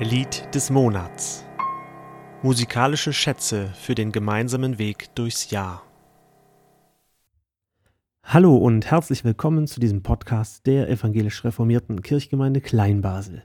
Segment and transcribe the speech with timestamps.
[0.00, 1.44] Lied des Monats.
[2.44, 5.82] Musikalische Schätze für den gemeinsamen Weg durchs Jahr.
[8.22, 13.42] Hallo und herzlich willkommen zu diesem Podcast der evangelisch reformierten Kirchgemeinde Kleinbasel.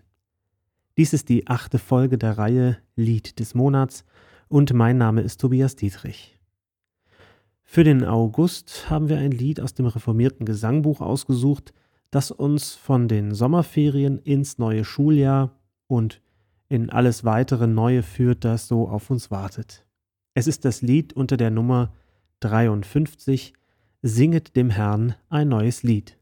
[0.96, 4.06] Dies ist die achte Folge der Reihe Lied des Monats
[4.48, 6.38] und mein Name ist Tobias Dietrich.
[7.64, 11.74] Für den August haben wir ein Lied aus dem reformierten Gesangbuch ausgesucht,
[12.12, 16.22] das uns von den Sommerferien ins neue Schuljahr und
[16.70, 19.86] in alles weitere Neue führt, das so auf uns wartet.
[20.34, 21.94] Es ist das Lied unter der Nummer
[22.40, 23.54] 53
[24.02, 26.18] Singet dem Herrn ein neues Lied.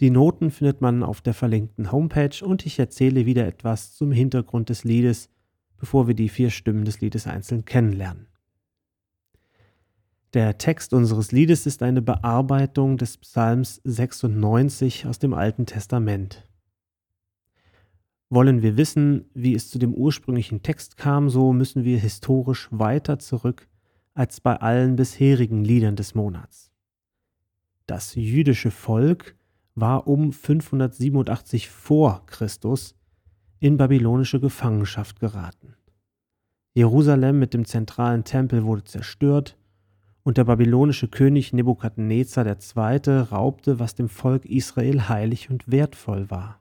[0.00, 4.68] Die Noten findet man auf der verlinkten Homepage und ich erzähle wieder etwas zum Hintergrund
[4.68, 5.28] des Liedes,
[5.76, 8.28] bevor wir die vier Stimmen des Liedes einzeln kennenlernen.
[10.34, 16.47] Der Text unseres Liedes ist eine Bearbeitung des Psalms 96 aus dem Alten Testament.
[18.30, 23.18] Wollen wir wissen, wie es zu dem ursprünglichen Text kam, so müssen wir historisch weiter
[23.18, 23.68] zurück
[24.12, 26.70] als bei allen bisherigen Liedern des Monats.
[27.86, 29.34] Das jüdische Volk
[29.74, 32.94] war um 587 vor Christus
[33.60, 35.74] in babylonische Gefangenschaft geraten.
[36.74, 39.56] Jerusalem mit dem zentralen Tempel wurde zerstört
[40.22, 43.10] und der babylonische König Nebukadnezar II.
[43.30, 46.57] raubte, was dem Volk Israel heilig und wertvoll war.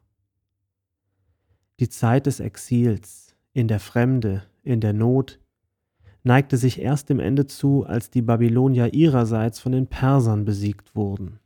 [1.79, 5.39] Die Zeit des Exils, in der Fremde, in der Not,
[6.23, 11.39] neigte sich erst dem Ende zu, als die Babylonier ihrerseits von den Persern besiegt wurden.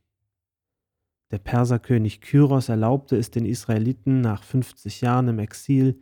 [1.32, 6.00] Der Perserkönig Kyros erlaubte es den Israeliten nach 50 Jahren im Exil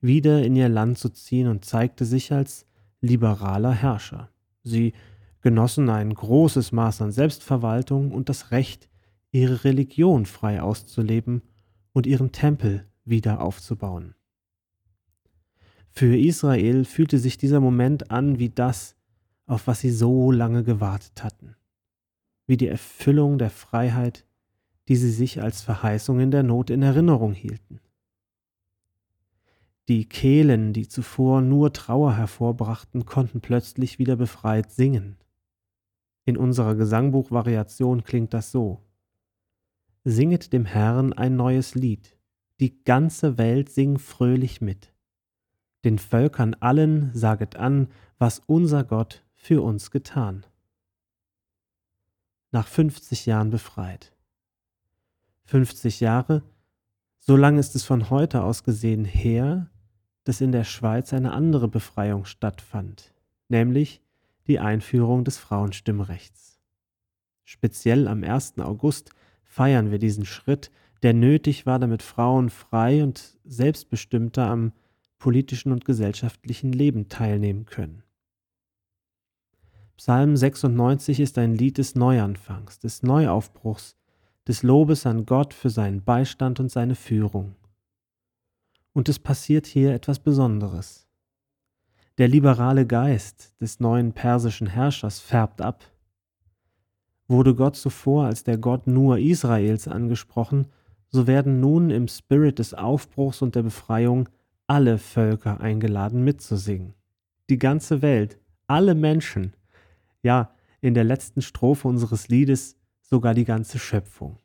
[0.00, 2.66] wieder in ihr Land zu ziehen und zeigte sich als
[3.00, 4.30] liberaler Herrscher.
[4.62, 4.92] Sie
[5.40, 8.88] genossen ein großes Maß an Selbstverwaltung und das Recht,
[9.32, 11.42] ihre Religion frei auszuleben
[11.92, 14.14] und ihren Tempel wieder aufzubauen.
[15.90, 18.96] Für Israel fühlte sich dieser Moment an wie das,
[19.46, 21.56] auf was sie so lange gewartet hatten,
[22.46, 24.24] wie die Erfüllung der Freiheit,
[24.88, 27.80] die sie sich als Verheißung in der Not in Erinnerung hielten.
[29.88, 35.18] Die Kehlen, die zuvor nur Trauer hervorbrachten, konnten plötzlich wieder befreit singen.
[36.24, 38.80] In unserer Gesangbuchvariation klingt das so.
[40.04, 42.16] Singet dem Herrn ein neues Lied,
[42.62, 44.92] die ganze Welt sing fröhlich mit.
[45.84, 50.46] Den Völkern allen saget an, was unser Gott für uns getan.
[52.52, 54.14] Nach 50 Jahren befreit.
[55.46, 56.44] 50 Jahre,
[57.18, 59.68] so lang ist es von heute aus gesehen her,
[60.22, 63.12] dass in der Schweiz eine andere Befreiung stattfand,
[63.48, 64.00] nämlich
[64.46, 66.60] die Einführung des Frauenstimmrechts.
[67.42, 68.60] Speziell am 1.
[68.60, 69.10] August
[69.42, 70.70] feiern wir diesen Schritt,
[71.02, 74.72] der nötig war, damit Frauen frei und selbstbestimmter am
[75.18, 78.02] politischen und gesellschaftlichen Leben teilnehmen können.
[79.96, 83.96] Psalm 96 ist ein Lied des Neuanfangs, des Neuaufbruchs,
[84.48, 87.54] des Lobes an Gott für seinen Beistand und seine Führung.
[88.92, 91.08] Und es passiert hier etwas Besonderes.
[92.18, 95.84] Der liberale Geist des neuen persischen Herrschers färbt ab.
[97.28, 100.66] Wurde Gott zuvor als der Gott nur Israels angesprochen,
[101.12, 104.28] so werden nun im Spirit des Aufbruchs und der Befreiung
[104.66, 106.94] alle Völker eingeladen mitzusingen.
[107.50, 109.52] Die ganze Welt, alle Menschen,
[110.22, 114.38] ja, in der letzten Strophe unseres Liedes sogar die ganze Schöpfung.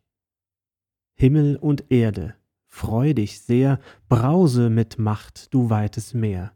[1.13, 2.35] Himmel und Erde,
[2.66, 3.79] freu dich sehr,
[4.09, 6.51] brause mit Macht, du weites Meer.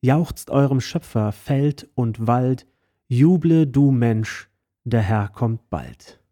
[0.00, 2.66] Jauchzt eurem Schöpfer Feld und Wald,
[3.08, 4.48] juble du Mensch,
[4.84, 6.23] der Herr kommt bald.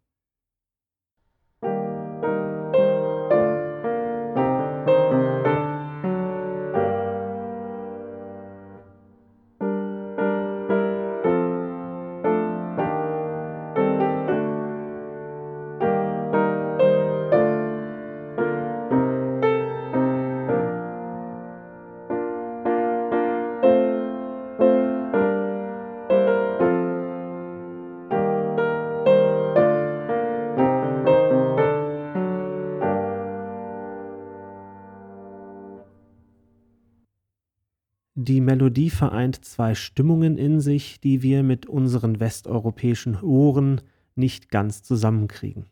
[38.25, 43.81] Die Melodie vereint zwei Stimmungen in sich, die wir mit unseren westeuropäischen Ohren
[44.15, 45.65] nicht ganz zusammenkriegen.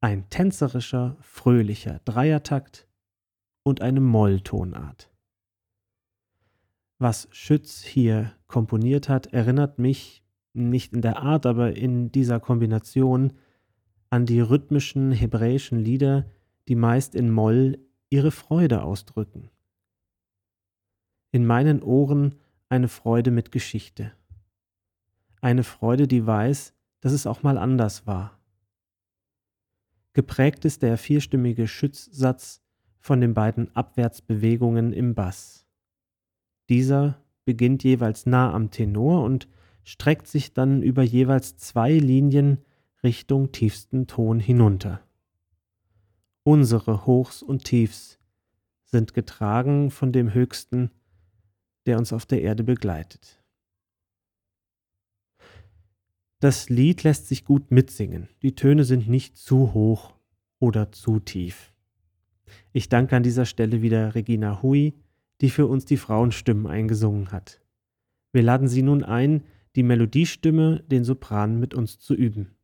[0.00, 2.88] Ein tänzerischer, fröhlicher Dreiertakt
[3.64, 5.10] und eine Molltonart.
[6.98, 10.24] Was Schütz hier komponiert hat, erinnert mich,
[10.54, 13.34] nicht in der Art, aber in dieser Kombination,
[14.08, 16.30] an die rhythmischen hebräischen Lieder,
[16.66, 17.78] die meist in Moll
[18.08, 19.50] ihre Freude ausdrücken
[21.30, 22.34] in meinen Ohren
[22.68, 24.12] eine Freude mit Geschichte.
[25.40, 28.38] Eine Freude, die weiß, dass es auch mal anders war.
[30.12, 32.60] Geprägt ist der vierstimmige Schützsatz
[32.98, 35.64] von den beiden Abwärtsbewegungen im Bass.
[36.68, 39.48] Dieser beginnt jeweils nah am Tenor und
[39.84, 42.58] streckt sich dann über jeweils zwei Linien
[43.02, 45.00] Richtung tiefsten Ton hinunter.
[46.42, 48.18] Unsere Hochs und Tiefs
[48.82, 50.90] sind getragen von dem Höchsten,
[51.88, 53.42] der uns auf der Erde begleitet.
[56.38, 58.28] Das Lied lässt sich gut mitsingen.
[58.42, 60.14] Die Töne sind nicht zu hoch
[60.60, 61.72] oder zu tief.
[62.72, 64.94] Ich danke an dieser Stelle wieder Regina Hui,
[65.40, 67.60] die für uns die Frauenstimmen eingesungen hat.
[68.32, 69.44] Wir laden Sie nun ein,
[69.74, 72.54] die Melodiestimme, den Sopran mit uns zu üben.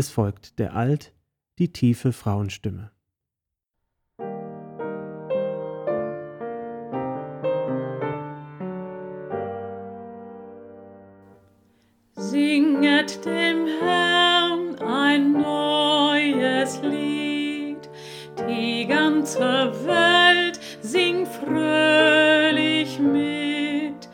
[0.00, 1.12] Es folgt der Alt,
[1.58, 2.90] die tiefe Frauenstimme.
[12.14, 17.90] Singet dem Herrn ein neues Lied,
[18.48, 24.08] die ganze Welt singt fröhlich mit,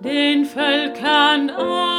[0.00, 1.97] den Völkern allen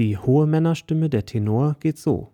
[0.00, 2.32] Die hohe Männerstimme der Tenor geht so.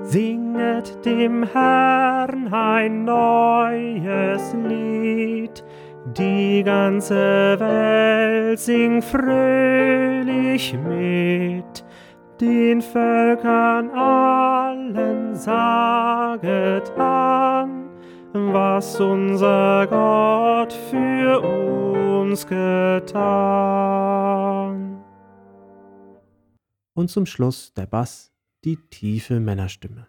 [0.00, 5.62] Singet dem Herrn ein neues Lied,
[6.16, 11.84] die ganze Welt singt fröhlich mit,
[12.40, 17.65] den Völkern allen saget an,
[18.52, 23.16] was unser Gott für uns getan.
[26.94, 28.32] Und zum Schluss der Bass,
[28.64, 30.08] die tiefe Männerstimme.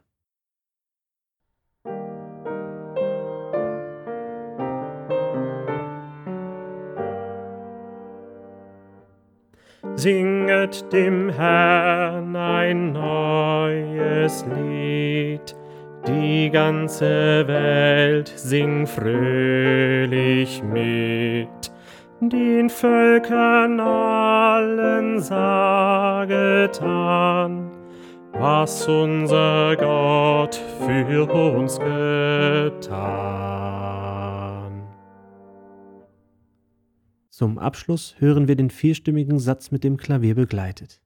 [9.96, 15.07] Singet dem Herrn ein neues Lied,
[16.08, 21.72] die ganze Welt singt fröhlich mit,
[22.22, 27.70] den Völkern allen saget an,
[28.32, 32.88] was unser Gott für uns getan.
[37.30, 41.02] Zum Abschluss hören wir den vierstimmigen Satz mit dem Klavier begleitet.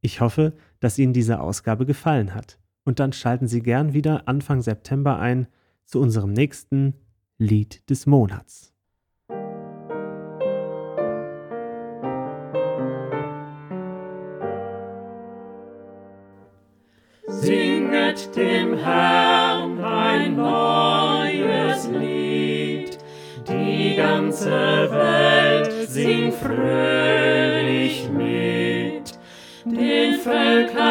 [0.00, 2.58] Ich hoffe, dass Ihnen diese Ausgabe gefallen hat
[2.88, 5.46] und dann schalten Sie gern wieder Anfang September ein
[5.84, 6.94] zu unserem nächsten
[7.36, 8.72] Lied des Monats.
[17.26, 22.96] Singet dem Herrn ein neues Lied,
[23.46, 24.48] die ganze
[24.90, 29.18] Welt singt fröhlich mit,
[29.66, 30.87] den Völkern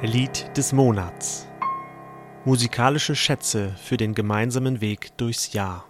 [0.00, 1.48] Lied des Monats.
[2.44, 5.87] Musikalische Schätze für den gemeinsamen Weg durchs Jahr.